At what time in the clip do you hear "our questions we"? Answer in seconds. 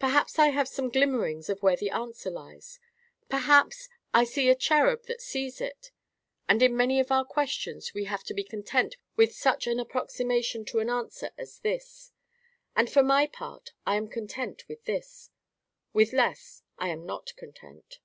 7.12-8.06